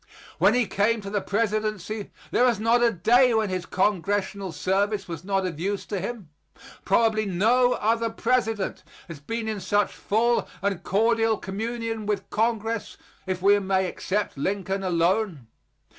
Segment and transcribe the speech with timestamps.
[0.39, 5.07] When he came to the presidency, there was not a day when his congressional service
[5.07, 6.29] was not of use to him.
[6.83, 13.43] Probably no other president has been in such full and cordial communion with Congress, if
[13.43, 15.45] we may except Lincoln alone.